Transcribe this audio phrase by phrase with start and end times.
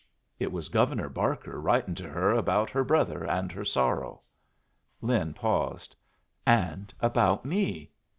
[0.39, 4.21] It was Governor Barker writin' to her about her brother and her sorrow."
[4.99, 5.95] Lin paused.
[6.43, 7.91] "And about me.